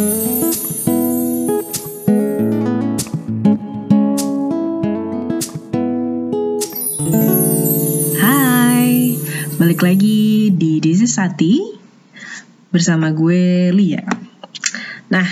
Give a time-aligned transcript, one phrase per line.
[0.00, 0.08] Hai,
[9.60, 11.60] balik lagi di This is Sati
[12.72, 14.00] bersama gue Lia.
[15.12, 15.28] Nah,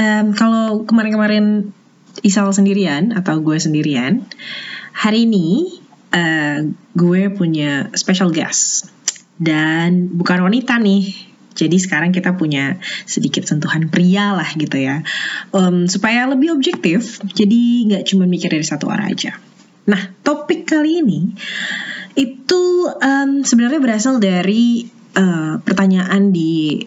[0.00, 1.76] em, kalau kemarin-kemarin
[2.24, 4.24] Isal sendirian atau gue sendirian,
[4.96, 5.68] hari ini
[6.16, 6.64] eh,
[6.96, 8.88] gue punya special guest
[9.36, 11.31] dan bukan wanita nih.
[11.52, 15.04] Jadi sekarang kita punya sedikit sentuhan pria lah gitu ya,
[15.52, 17.20] Em, supaya lebih objektif.
[17.22, 19.36] Jadi nggak cuma mikir dari satu arah aja.
[19.88, 21.20] Nah, topik kali ini
[22.16, 22.62] itu
[23.00, 26.84] em, sebenarnya berasal dari eh, pertanyaan di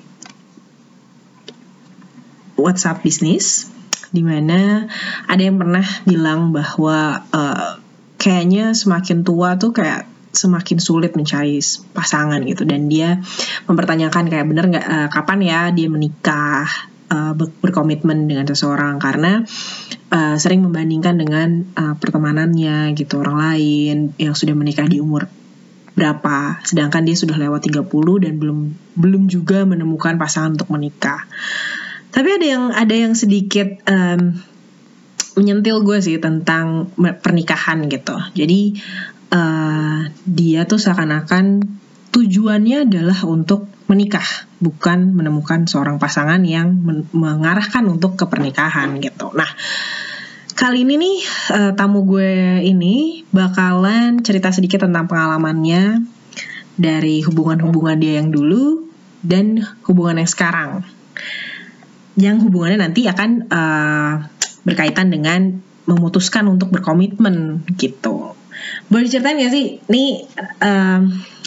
[2.56, 3.70] WhatsApp bisnis
[4.16, 4.88] di mana
[5.28, 7.72] ada yang pernah bilang bahwa eh,
[8.16, 11.58] kayaknya semakin tua tuh kayak semakin sulit mencari
[11.96, 12.68] pasangan gitu.
[12.68, 13.18] Dan dia
[13.66, 16.68] mempertanyakan kayak bener nggak eh, kapan ya dia menikah
[17.36, 19.00] ber- berkomitmen dengan seseorang?
[19.00, 19.42] Karena
[20.12, 25.26] eh, sering membandingkan dengan eh, pertemanannya gitu orang lain yang sudah menikah di umur
[25.96, 26.60] berapa.
[26.68, 27.88] Sedangkan dia sudah lewat 30
[28.28, 28.60] dan belum
[29.00, 31.24] belum juga menemukan pasangan untuk menikah.
[32.12, 34.40] Tapi ada yang ada yang sedikit em,
[35.36, 38.16] menyentil gue sih tentang pernikahan gitu.
[38.36, 38.80] Jadi
[39.32, 41.64] eh, dia tuh seakan-akan
[42.12, 44.26] tujuannya adalah untuk menikah
[44.58, 49.50] bukan menemukan seorang pasangan yang men- mengarahkan untuk ke pernikahan gitu nah
[50.56, 51.18] Kali ini nih
[51.52, 56.08] eh, tamu gue ini bakalan cerita sedikit tentang pengalamannya
[56.80, 58.88] dari hubungan-hubungan dia yang dulu
[59.20, 60.72] dan hubungan yang sekarang.
[62.16, 64.14] Yang hubungannya nanti akan eh,
[64.64, 65.60] berkaitan dengan
[65.92, 68.35] memutuskan untuk berkomitmen gitu.
[68.90, 69.66] Boleh diceritain gak sih?
[69.90, 70.30] Nih
[70.62, 71.00] eh,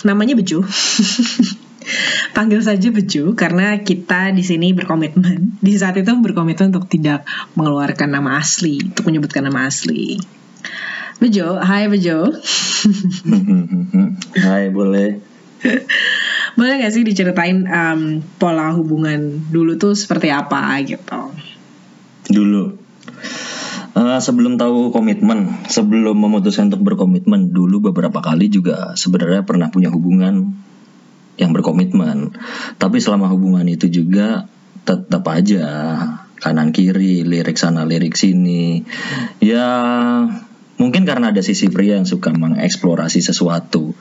[0.05, 0.63] namanya Beju.
[2.37, 5.59] Panggil saja Beju karena kita di sini berkomitmen.
[5.59, 7.25] Di saat itu berkomitmen untuk tidak
[7.57, 10.21] mengeluarkan nama asli, untuk menyebutkan nama asli.
[11.19, 12.29] Bejo, hai Bejo.
[14.39, 15.19] Hai boleh
[16.59, 21.35] Boleh gak sih diceritain em, pola hubungan dulu tuh seperti apa gitu?
[22.29, 22.77] dulu
[23.99, 29.91] Eh, sebelum tahu komitmen sebelum memutuskan untuk berkomitmen dulu beberapa kali juga sebenarnya pernah punya
[29.91, 30.55] hubungan
[31.35, 32.39] yang berkomitmen.
[32.79, 34.47] Tapi selama hubungan itu juga
[34.87, 35.67] tetap aja
[36.39, 38.87] kanan kiri lirik sana lirik sini.
[39.43, 39.67] Ya
[40.79, 43.99] mungkin karena ada sisi pria yang suka mengeksplorasi sesuatu.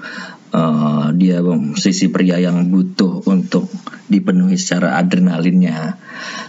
[0.53, 3.65] Eh, dia bem, sisi pria yang butuh untuk
[4.13, 5.97] dipenuhi secara adrenalinnya.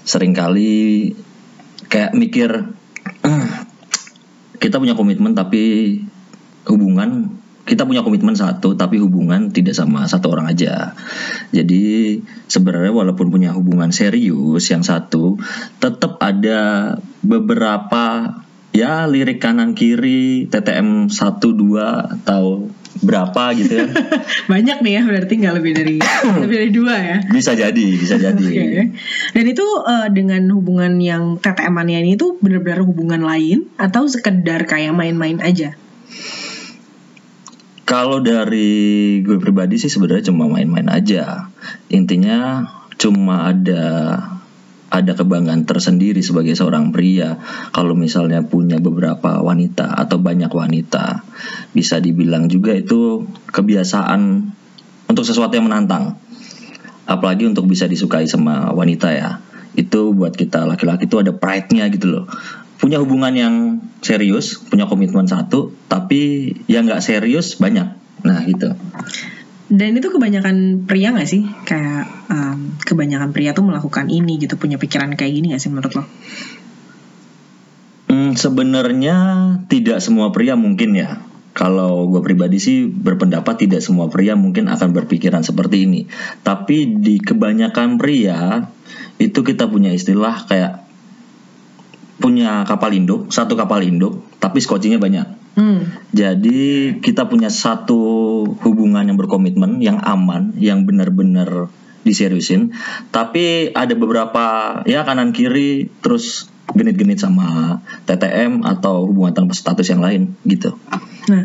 [0.04, 0.76] Seringkali
[1.88, 2.76] kayak mikir "Hmm,
[4.58, 5.96] kita punya komitmen tapi
[6.68, 7.38] hubungan
[7.68, 10.96] kita punya komitmen satu tapi hubungan tidak sama satu orang aja.
[11.52, 12.16] Jadi
[12.48, 15.36] sebenarnya walaupun punya hubungan serius yang satu
[15.76, 18.32] tetap ada beberapa
[18.72, 22.72] ya lirik kanan kiri TTM 1 2 atau
[23.02, 23.86] berapa gitu ya
[24.52, 25.96] Banyak nih ya berarti nggak lebih dari
[26.42, 27.18] lebih dari dua ya.
[27.30, 28.84] bisa jadi bisa jadi Oke.
[29.34, 34.94] Dan itu eh, dengan hubungan yang TTM-annya ini tuh benar-benar hubungan lain atau sekedar kayak
[34.94, 35.76] main-main aja?
[37.88, 41.48] Kalau dari gue pribadi sih sebenarnya cuma main-main aja.
[41.88, 42.68] Intinya
[43.00, 43.84] cuma ada
[44.88, 47.36] ada kebanggaan tersendiri sebagai seorang pria
[47.76, 51.22] kalau misalnya punya beberapa wanita atau banyak wanita.
[51.76, 54.20] Bisa dibilang juga itu kebiasaan
[55.08, 56.16] untuk sesuatu yang menantang.
[57.08, 59.40] Apalagi untuk bisa disukai sama wanita ya.
[59.76, 62.24] Itu buat kita laki-laki itu ada pride-nya gitu loh
[62.78, 63.54] punya hubungan yang
[64.00, 67.90] serius, punya komitmen satu, tapi yang nggak serius banyak.
[68.22, 68.72] Nah gitu.
[69.68, 71.44] Dan itu kebanyakan pria gak sih?
[71.68, 75.92] Kayak em, kebanyakan pria tuh melakukan ini gitu, punya pikiran kayak gini gak sih menurut
[75.92, 76.04] lo?
[78.08, 79.16] Hmm, Sebenarnya
[79.68, 81.20] tidak semua pria mungkin ya.
[81.52, 86.08] Kalau gue pribadi sih berpendapat tidak semua pria mungkin akan berpikiran seperti ini.
[86.40, 88.62] Tapi di kebanyakan pria
[89.20, 90.86] itu kita punya istilah kayak
[92.18, 95.37] punya kapal induk, satu kapal induk, tapi skocinya banyak.
[95.54, 95.88] Hmm.
[96.12, 98.00] Jadi kita punya satu
[98.62, 101.70] hubungan yang berkomitmen, yang aman, yang benar-benar
[102.06, 102.72] diseriusin.
[103.12, 104.44] Tapi ada beberapa
[104.88, 110.76] ya kanan kiri terus genit-genit sama TTM atau hubungan tanpa status yang lain gitu.
[111.28, 111.44] Nah,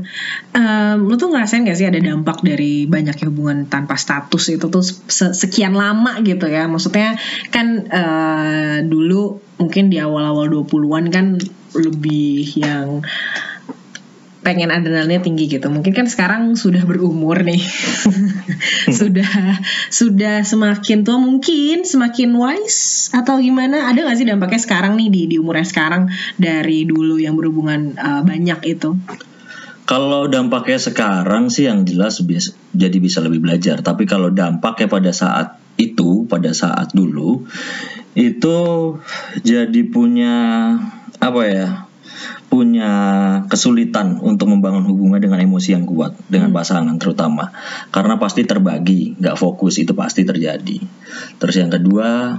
[0.55, 4.83] em, lo tuh ngerasain gak sih ada dampak dari banyaknya hubungan tanpa status itu tuh
[4.83, 6.67] se- sekian lama gitu ya?
[6.67, 7.19] Maksudnya
[7.51, 11.25] kan eh, dulu mungkin di awal-awal 20-an kan
[11.73, 13.01] lebih yang
[14.43, 15.71] pengen adrenalinnya tinggi gitu.
[15.71, 17.63] Mungkin kan sekarang sudah berumur nih.
[18.99, 19.57] sudah
[19.87, 23.89] sudah semakin tua mungkin semakin wise atau gimana?
[23.89, 28.21] Ada gak sih dampaknya sekarang nih di di umurnya sekarang dari dulu yang berhubungan uh,
[28.21, 28.99] banyak itu?
[29.83, 33.83] Kalau dampaknya sekarang sih yang jelas biasa, jadi bisa lebih belajar.
[33.83, 37.43] Tapi kalau dampaknya pada saat itu, pada saat dulu,
[38.15, 38.59] itu
[39.43, 40.35] jadi punya
[41.19, 41.67] apa ya?
[42.47, 42.91] Punya
[43.49, 46.57] kesulitan untuk membangun hubungan dengan emosi yang kuat dengan hmm.
[46.57, 47.49] pasangan terutama.
[47.89, 50.77] Karena pasti terbagi nggak fokus itu pasti terjadi.
[51.41, 52.37] Terus yang kedua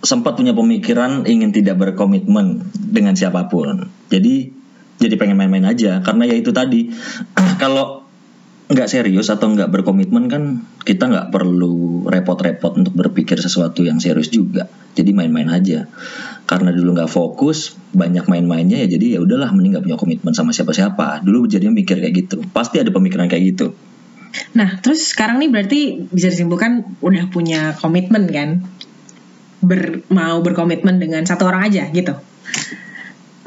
[0.00, 3.88] sempat punya pemikiran ingin tidak berkomitmen dengan siapa pun.
[4.12, 4.52] Jadi
[5.00, 6.04] jadi pengen main-main aja.
[6.04, 6.92] Karena ya itu tadi
[7.62, 8.04] kalau
[8.70, 14.30] nggak serius atau nggak berkomitmen kan kita nggak perlu repot-repot untuk berpikir sesuatu yang serius
[14.30, 14.68] juga.
[14.94, 15.88] Jadi main-main aja
[16.50, 20.50] karena dulu nggak fokus banyak main-mainnya ya jadi ya udahlah mending nggak punya komitmen sama
[20.50, 21.22] siapa-siapa.
[21.22, 22.42] Dulu jadi mikir kayak gitu.
[22.50, 23.70] Pasti ada pemikiran kayak gitu.
[24.58, 28.66] Nah terus sekarang nih berarti bisa disimpulkan udah punya komitmen kan?
[29.62, 32.18] Ber, mau berkomitmen dengan satu orang aja gitu.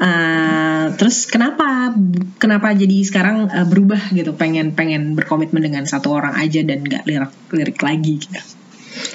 [0.00, 1.92] Uh, terus kenapa
[2.40, 4.32] kenapa jadi sekarang uh, berubah gitu?
[4.32, 8.40] Pengen pengen berkomitmen dengan satu orang aja dan nggak lirik lirik lagi gitu.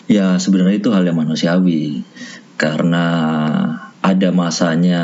[0.06, 2.06] Ya sebenarnya itu hal yang manusiawi.
[2.60, 3.08] Karena
[4.00, 5.04] ada masanya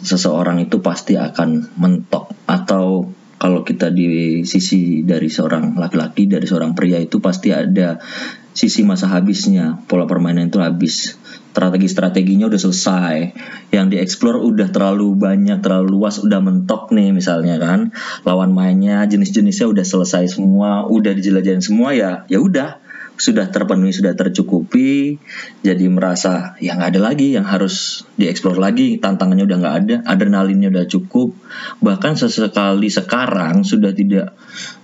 [0.00, 2.30] seseorang itu pasti akan mentok.
[2.46, 8.00] Atau kalau kita di sisi dari seorang laki-laki dari seorang pria itu pasti ada
[8.56, 9.76] sisi masa habisnya.
[9.84, 11.20] Pola permainan itu habis.
[11.52, 13.16] Strategi-strateginya udah selesai.
[13.72, 17.92] Yang dieksplor udah terlalu banyak terlalu luas udah mentok nih misalnya kan.
[18.24, 22.85] Lawan mainnya jenis-jenisnya udah selesai semua udah dijelajahin semua ya ya udah
[23.16, 25.16] sudah terpenuhi sudah tercukupi
[25.64, 30.68] jadi merasa ya nggak ada lagi yang harus dieksplor lagi tantangannya udah nggak ada adrenalinnya
[30.68, 31.32] udah cukup
[31.80, 34.36] bahkan sesekali sekarang sudah tidak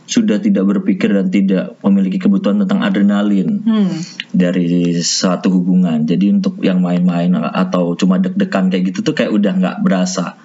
[0.09, 3.97] sudah tidak berpikir dan tidak memiliki kebutuhan tentang adrenalin hmm.
[4.33, 9.53] dari satu hubungan jadi untuk yang main-main atau cuma deg-degan kayak gitu tuh kayak udah
[9.57, 10.41] nggak berasa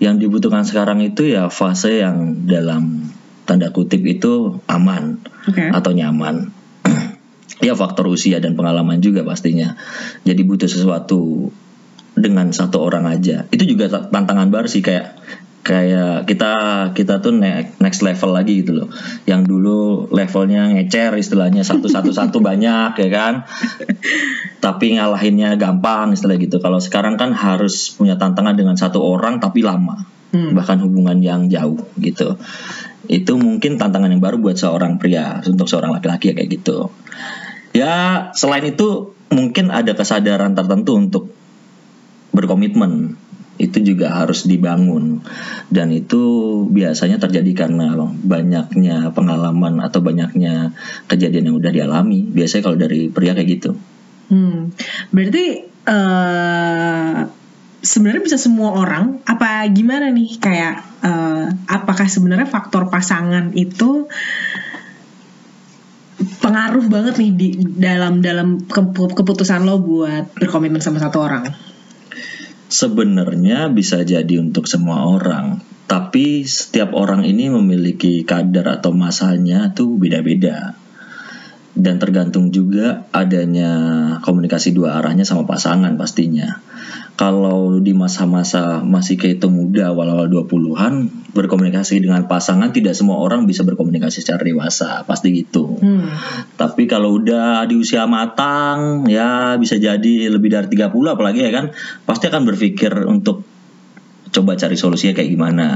[0.00, 3.12] yang dibutuhkan sekarang itu ya fase yang dalam
[3.44, 5.68] tanda kutip itu aman okay.
[5.68, 6.59] atau nyaman
[7.60, 9.76] ya faktor usia dan pengalaman juga pastinya.
[10.24, 11.52] Jadi butuh sesuatu
[12.16, 13.46] dengan satu orang aja.
[13.52, 15.20] Itu juga tantangan baru sih kayak
[15.60, 16.52] kayak kita
[16.96, 18.88] kita tuh next level lagi gitu loh.
[19.28, 19.78] Yang dulu
[20.10, 23.34] levelnya ngecer istilahnya satu satu satu banyak ya kan?
[24.64, 26.58] Tapi ngalahinnya gampang istilah gitu.
[26.58, 30.20] Kalau sekarang kan harus punya tantangan dengan satu orang tapi lama.
[30.30, 30.54] Hmm.
[30.54, 32.38] bahkan hubungan yang jauh gitu.
[33.10, 36.94] Itu mungkin tantangan yang baru buat seorang pria untuk seorang laki-laki ya kayak gitu
[37.76, 41.24] ya selain itu mungkin ada kesadaran tertentu untuk
[42.34, 43.16] berkomitmen.
[43.60, 45.20] Itu juga harus dibangun.
[45.68, 46.22] Dan itu
[46.72, 47.92] biasanya terjadi karena
[48.24, 50.72] banyaknya pengalaman atau banyaknya
[51.06, 52.24] kejadian yang udah dialami.
[52.24, 53.72] Biasanya kalau dari pria kayak gitu.
[54.30, 54.70] Hmm.
[55.10, 57.26] berarti uh,
[57.82, 60.38] sebenarnya bisa semua orang apa gimana nih?
[60.38, 64.06] Kayak uh, apakah sebenarnya faktor pasangan itu
[66.20, 68.60] pengaruh banget nih di dalam dalam
[69.14, 71.44] keputusan lo buat berkomitmen sama satu orang?
[72.70, 75.58] Sebenarnya bisa jadi untuk semua orang,
[75.90, 80.78] tapi setiap orang ini memiliki kadar atau masanya tuh beda-beda.
[81.70, 83.70] Dan tergantung juga adanya
[84.22, 86.58] komunikasi dua arahnya sama pasangan pastinya
[87.20, 93.60] kalau di masa-masa masih kehitung muda awal-awal 20-an berkomunikasi dengan pasangan tidak semua orang bisa
[93.60, 95.76] berkomunikasi secara dewasa pasti gitu.
[95.76, 96.08] Hmm.
[96.56, 101.76] tapi kalau udah di usia matang ya bisa jadi lebih dari 30 apalagi ya kan
[102.08, 103.44] pasti akan berpikir untuk
[104.32, 105.66] coba cari solusinya kayak gimana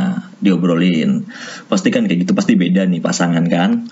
[0.40, 1.26] diobrolin.
[1.68, 3.84] Pasti kan kayak gitu pasti beda nih pasangan kan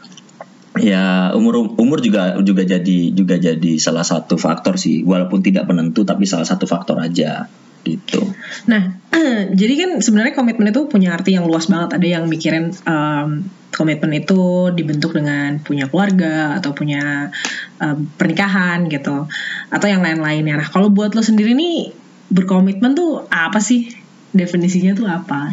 [0.80, 6.00] ya umur umur juga juga jadi juga jadi salah satu faktor sih walaupun tidak penentu
[6.08, 7.44] tapi salah satu faktor aja
[7.82, 8.22] gitu.
[8.70, 9.02] Nah,
[9.60, 11.98] jadi kan sebenarnya komitmen itu punya arti yang luas banget.
[11.98, 13.42] Ada yang mikirin um,
[13.74, 17.34] komitmen itu dibentuk dengan punya keluarga atau punya
[17.82, 19.26] um, pernikahan gitu,
[19.68, 20.62] atau yang lain-lainnya.
[20.62, 21.90] Nah, kalau buat lo sendiri nih
[22.30, 23.90] berkomitmen tuh apa sih?
[24.32, 25.52] Definisinya tuh apa?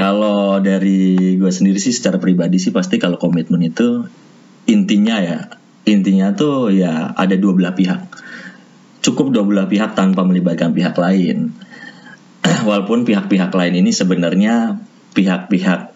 [0.00, 4.08] Kalau dari gue sendiri sih secara pribadi sih pasti kalau komitmen itu
[4.64, 5.52] intinya ya
[5.84, 8.08] intinya tuh ya ada dua belah pihak.
[9.04, 11.52] Cukup dua belah pihak tanpa melibatkan pihak lain.
[12.68, 14.80] Walaupun pihak-pihak lain ini sebenarnya
[15.12, 15.92] pihak-pihak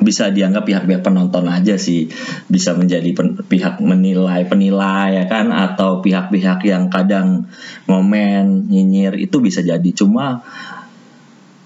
[0.00, 2.08] bisa dianggap pihak-pihak penonton aja sih
[2.48, 7.46] bisa menjadi pen, pihak menilai penilai ya kan atau pihak-pihak yang kadang
[7.84, 10.40] ngomen nyinyir itu bisa jadi cuma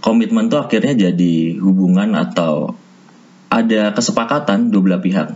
[0.05, 2.77] komitmen tuh akhirnya jadi hubungan atau
[3.49, 5.33] ada kesepakatan dua belah pihak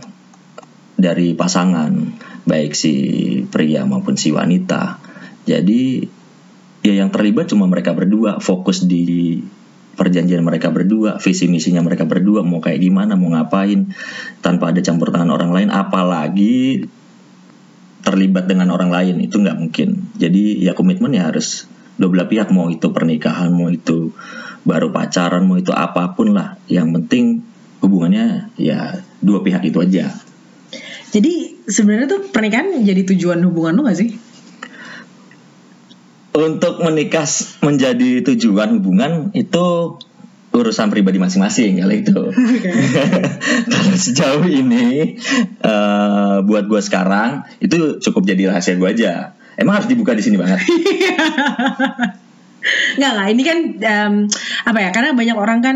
[0.93, 2.13] dari pasangan
[2.45, 2.93] baik si
[3.49, 5.01] pria maupun si wanita
[5.49, 6.05] jadi
[6.85, 9.41] ya yang terlibat cuma mereka berdua fokus di
[9.99, 13.91] perjanjian mereka berdua, visi misinya mereka berdua mau kayak gimana, mau ngapain
[14.39, 16.87] tanpa ada campur tangan orang lain, apalagi
[17.99, 20.07] terlibat dengan orang lain itu nggak mungkin.
[20.15, 21.67] Jadi ya komitmen ya harus
[21.99, 24.15] dua belah pihak mau itu pernikahan, mau itu
[24.63, 26.59] baru pacaran, mau itu apa pun lah.
[26.71, 27.25] Yang penting
[27.79, 30.11] hubungannya ya dua pihak itu aja.
[31.09, 34.09] Jadi sebenarnya tuh pernikahan jadi tujuan hubungan lo gak sih?
[36.39, 37.27] untuk menikah
[37.59, 39.97] menjadi tujuan hubungan itu
[40.49, 42.19] urusan pribadi masing-masing kali itu.
[43.73, 45.19] Kalau sejauh ini
[45.61, 49.35] uh, buat gue sekarang itu cukup jadi rahasia gue aja.
[49.59, 50.63] Emang harus dibuka di sini banget.
[52.99, 54.13] Nggak lah, ini kan um,
[54.67, 54.89] apa ya?
[54.91, 55.75] Karena banyak orang kan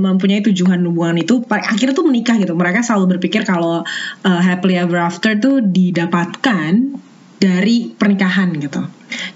[0.00, 2.56] mempunyai tujuan hubungan itu akhirnya tuh menikah gitu.
[2.56, 3.84] Mereka selalu berpikir kalau
[4.24, 7.00] uh, happily ever after tuh didapatkan
[7.44, 8.80] dari pernikahan gitu.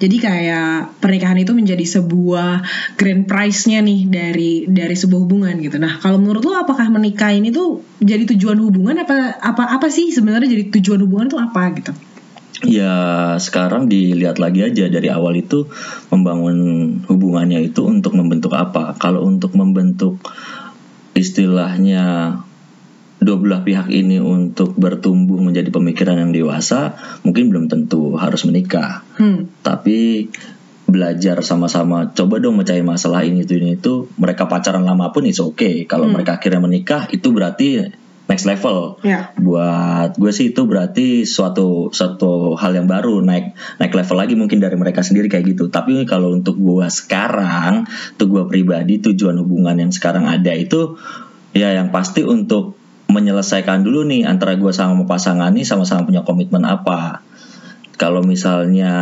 [0.01, 2.65] Jadi kayak pernikahan itu menjadi sebuah
[2.97, 5.77] grand prize-nya nih dari dari sebuah hubungan gitu.
[5.79, 10.11] Nah, kalau menurut lo apakah menikah ini tuh jadi tujuan hubungan apa apa apa sih
[10.11, 11.93] sebenarnya jadi tujuan hubungan itu apa gitu?
[12.67, 15.71] Ya sekarang dilihat lagi aja dari awal itu
[16.11, 16.59] membangun
[17.07, 18.99] hubungannya itu untuk membentuk apa?
[18.99, 20.19] Kalau untuk membentuk
[21.15, 22.35] istilahnya
[23.19, 26.95] dua belah pihak ini untuk bertumbuh menjadi pemikiran yang dewasa
[27.27, 29.67] mungkin belum tentu harus menikah hmm.
[29.67, 30.31] tapi
[30.87, 35.51] belajar sama-sama coba dong mencari masalah ini itu ini itu mereka pacaran lama pun itu
[35.51, 35.75] oke okay.
[35.85, 36.15] kalau hmm.
[36.15, 37.91] mereka akhirnya menikah itu berarti
[38.29, 39.33] next level yeah.
[39.41, 44.61] buat gue sih itu berarti suatu suatu hal yang baru naik naik level lagi mungkin
[44.61, 49.81] dari mereka sendiri kayak gitu tapi kalau untuk gue sekarang untuk gue pribadi tujuan hubungan
[49.81, 51.01] yang sekarang ada itu
[51.57, 56.63] ya yang pasti untuk menyelesaikan dulu nih antara gue sama pasangan ini sama-sama punya komitmen
[56.69, 57.25] apa.
[57.97, 58.95] Kalau misalnya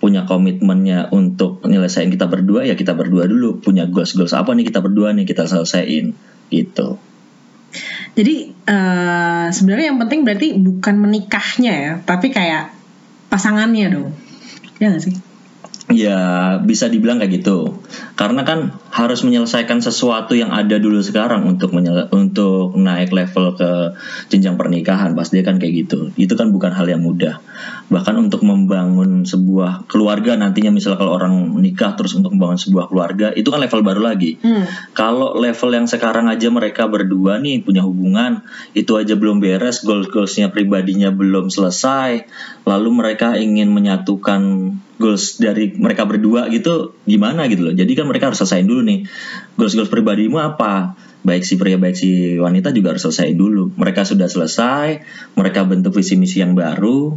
[0.00, 4.72] punya komitmennya untuk menyelesaikan kita berdua ya kita berdua dulu punya goals goals apa nih
[4.72, 6.16] kita berdua nih kita selesaiin
[6.48, 6.96] gitu.
[8.18, 12.74] Jadi uh, sebenarnya yang penting berarti bukan menikahnya ya, tapi kayak
[13.30, 14.10] pasangannya dong,
[14.82, 15.14] ya gak sih?
[15.90, 16.20] Ya
[16.62, 17.78] bisa dibilang kayak gitu.
[18.20, 21.72] Karena kan harus menyelesaikan sesuatu yang ada dulu sekarang untuk
[22.12, 23.96] untuk naik level ke
[24.28, 26.12] jenjang pernikahan pasti kan kayak gitu.
[26.20, 27.40] Itu kan bukan hal yang mudah.
[27.88, 33.32] Bahkan untuk membangun sebuah keluarga nantinya misalnya kalau orang menikah terus untuk membangun sebuah keluarga
[33.32, 34.36] itu kan level baru lagi.
[34.44, 34.68] Hmm.
[34.92, 38.44] Kalau level yang sekarang aja mereka berdua nih punya hubungan
[38.76, 42.28] itu aja belum beres, goal goalsnya pribadinya belum selesai,
[42.68, 47.74] lalu mereka ingin menyatukan goals dari mereka berdua gitu gimana gitu loh.
[47.74, 49.08] Jadi kan mereka harus selesaiin dulu nih
[49.56, 50.94] goals-goals pribadimu apa.
[51.24, 53.72] Baik si pria baik si wanita juga harus selesai dulu.
[53.76, 55.00] Mereka sudah selesai,
[55.36, 57.16] mereka bentuk visi misi yang baru,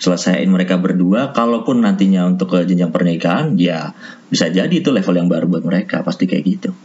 [0.00, 1.32] selesaiin mereka berdua.
[1.32, 3.96] Kalaupun nantinya untuk ke jenjang pernikahan, ya
[4.28, 6.76] bisa jadi itu level yang baru buat mereka, pasti kayak gitu.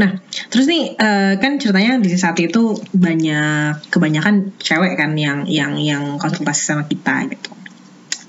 [0.00, 5.76] Nah, terus nih uh, kan ceritanya di saat itu banyak kebanyakan cewek kan yang yang
[5.76, 7.59] yang konsultasi sama kita gitu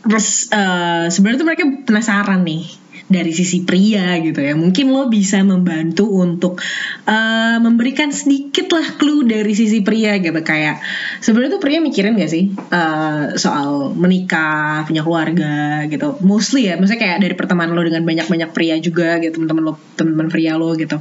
[0.02, 2.82] terus uh, sebenarnya tuh mereka penasaran nih
[3.12, 4.56] dari sisi pria gitu ya.
[4.56, 6.64] Mungkin lo bisa membantu untuk
[7.04, 10.40] uh, memberikan sedikit lah clue dari sisi pria gitu.
[10.40, 10.80] Kayak
[11.20, 16.24] sebenarnya tuh pria mikirin gak sih uh, soal menikah punya keluarga gitu.
[16.24, 19.36] Mostly ya maksudnya kayak dari pertemanan lo dengan banyak-banyak pria juga gitu.
[19.36, 20.96] Teman-teman lo teman-teman pria lo gitu.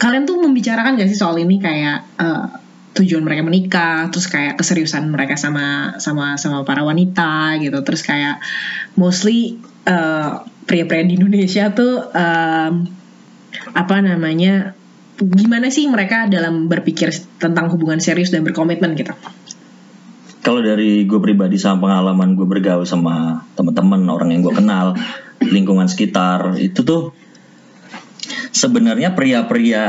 [0.00, 1.60] Kalian tuh membicarakan gak sih soal ini?
[1.60, 2.61] Kayak uh,
[2.92, 7.80] tujuan mereka menikah terus kayak keseriusan mereka sama sama sama para wanita gitu.
[7.80, 8.44] Terus kayak
[9.00, 9.56] mostly
[9.88, 12.72] uh, pria-pria di Indonesia tuh um,
[13.72, 14.76] apa namanya
[15.16, 19.12] gimana sih mereka dalam berpikir tentang hubungan serius dan berkomitmen gitu?
[20.42, 24.98] Kalau dari gue pribadi sama pengalaman gue bergaul sama teman-teman orang yang gue kenal
[25.38, 27.14] lingkungan sekitar itu tuh
[28.50, 29.84] sebenarnya pria-pria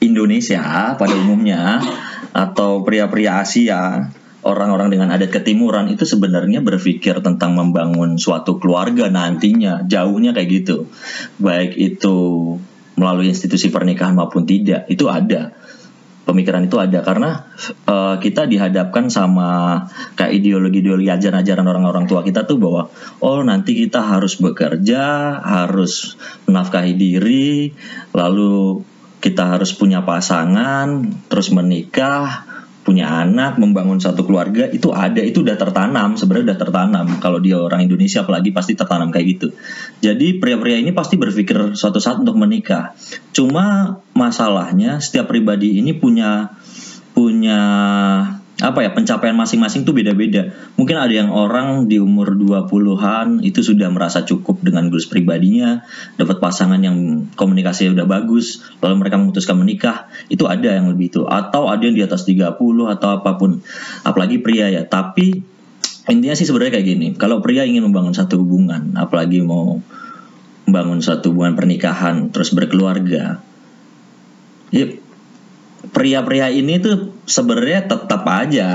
[0.00, 1.84] Indonesia pada umumnya
[2.30, 4.10] atau pria-pria Asia
[4.40, 9.84] orang-orang dengan adat ketimuran itu sebenarnya berpikir tentang membangun suatu keluarga nantinya.
[9.84, 10.88] Jauhnya kayak gitu.
[11.36, 12.16] Baik itu
[12.96, 15.52] melalui institusi pernikahan maupun tidak itu ada.
[16.24, 17.02] Pemikiran itu ada.
[17.02, 17.48] Karena
[17.90, 19.82] uh, kita dihadapkan sama
[20.14, 22.82] kayak ideologi-ideologi ajaran-ajaran orang-orang tua kita tuh bahwa
[23.20, 25.02] oh nanti kita harus bekerja
[25.42, 26.14] harus
[26.46, 27.74] menafkahi diri
[28.14, 28.84] lalu
[29.20, 32.48] kita harus punya pasangan, terus menikah,
[32.80, 37.06] punya anak, membangun satu keluarga itu ada, itu udah tertanam, sebenarnya udah tertanam.
[37.20, 39.48] Kalau dia orang Indonesia apalagi pasti tertanam kayak gitu.
[40.00, 42.96] Jadi pria-pria ini pasti berpikir suatu saat untuk menikah.
[43.36, 46.56] Cuma masalahnya setiap pribadi ini punya
[47.12, 47.62] punya
[48.60, 50.52] apa ya pencapaian masing-masing tuh beda-beda.
[50.76, 55.80] Mungkin ada yang orang di umur 20-an itu sudah merasa cukup dengan goals pribadinya,
[56.20, 61.24] dapat pasangan yang komunikasinya udah bagus, lalu mereka memutuskan menikah, itu ada yang lebih itu.
[61.24, 62.60] Atau ada yang di atas 30
[62.92, 63.64] atau apa pun.
[64.04, 64.84] Apalagi pria ya.
[64.84, 65.40] Tapi
[66.12, 67.06] intinya sih sebenarnya kayak gini.
[67.16, 69.80] Kalau pria ingin membangun satu hubungan, apalagi mau
[70.68, 73.40] membangun satu hubungan pernikahan terus berkeluarga.
[74.70, 74.86] Ya,
[75.90, 78.68] pria-pria ini tuh sebenarnya tetap aja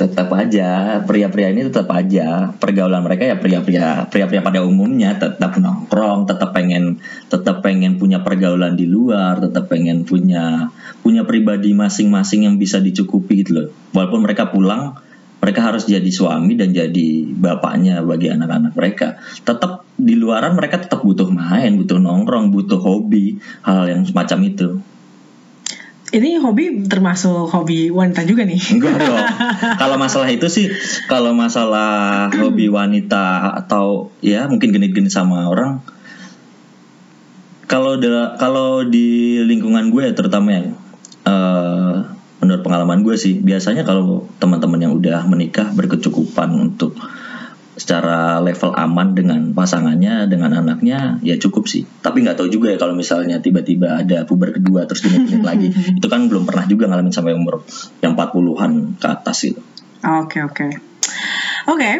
[0.00, 2.50] tetap aja pria-pria ini tetap aja.
[2.56, 6.98] Pergaulan mereka ya pria-pria pria-pria pada umumnya tetap nongkrong tetap pengen
[7.28, 10.72] tetap pengen punya pergaulan di luar tetap pengen punya
[11.04, 13.68] punya pribadi masing-masing yang bisa dicukupi gitu loh.
[13.92, 14.96] Walaupun mereka pulang
[15.40, 19.20] mereka harus jadi suami dan jadi bapaknya bagi anak-anak mereka.
[19.40, 24.68] Tetap di luaran mereka tetap butuh main butuh nongkrong butuh hobi hal yang semacam itu
[26.10, 28.58] ini hobi termasuk hobi wanita juga nih.
[28.58, 29.18] Enggak dong.
[29.82, 30.66] kalau masalah itu sih,
[31.06, 35.78] kalau masalah hobi wanita atau ya mungkin genit-genit sama orang,
[37.70, 37.94] kalau
[38.34, 40.66] kalau di lingkungan gue terutama yang
[41.22, 42.10] uh,
[42.42, 46.98] menurut pengalaman gue sih, biasanya kalau teman-teman yang udah menikah berkecukupan untuk
[47.80, 52.76] secara level aman dengan pasangannya dengan anaknya ya cukup sih tapi nggak tahu juga ya
[52.76, 57.08] kalau misalnya tiba-tiba ada puber kedua terus genit-genit lagi itu kan belum pernah juga ngalamin
[57.08, 57.64] sampai umur
[58.04, 59.64] yang 40-an ke atas itu
[60.04, 60.68] oke oke
[61.72, 61.92] oke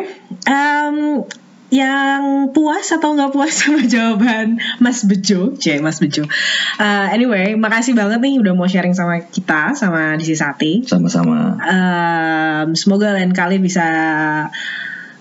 [1.70, 6.26] yang puas atau nggak puas sama jawaban Mas Bejo, C Mas Bejo.
[6.26, 10.82] Uh, anyway, makasih banget nih udah mau sharing sama kita, sama Disi Sati.
[10.82, 11.62] Sama-sama.
[11.62, 13.87] Um, semoga lain kali bisa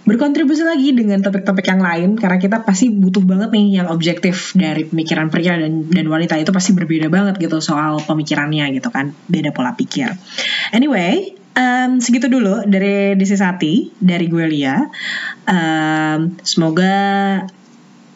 [0.09, 4.89] berkontribusi lagi dengan topik-topik yang lain karena kita pasti butuh banget nih yang objektif dari
[4.89, 9.53] pemikiran pria dan dan wanita itu pasti berbeda banget gitu soal pemikirannya gitu kan beda
[9.53, 10.09] pola pikir.
[10.73, 14.81] Anyway, um, segitu dulu dari Desi Sati dari gue Lia.
[15.45, 16.97] Um, semoga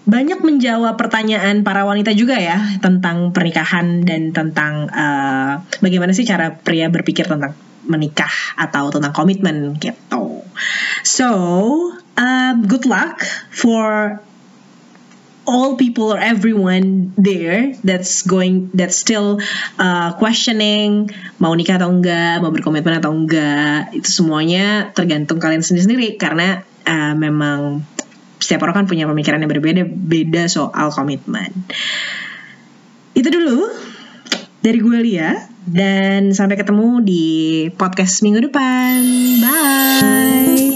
[0.04, 6.58] banyak menjawab pertanyaan para wanita juga ya tentang pernikahan dan tentang uh, bagaimana sih cara
[6.60, 7.56] pria berpikir tentang
[7.88, 10.43] menikah atau tentang komitmen gitu.
[11.04, 11.30] So,
[12.18, 14.20] um, good luck for
[15.44, 19.44] all people or everyone there that's going that's still
[19.76, 23.92] uh, questioning mau nikah atau enggak mau berkomitmen atau enggak.
[23.92, 27.84] Itu semuanya tergantung kalian sendiri-sendiri karena uh, memang
[28.40, 31.52] setiap orang kan punya pemikiran yang berbeda beda soal komitmen.
[33.16, 33.72] Itu dulu
[34.64, 37.26] dari gue Lia dan sampai ketemu di
[37.76, 38.98] podcast minggu depan.
[39.40, 40.73] Bye.